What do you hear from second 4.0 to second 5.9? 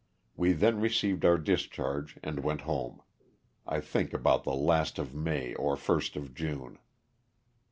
about the last of May or